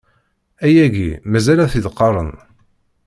[0.65, 2.31] Ayagi mazal a t-id-qqaren.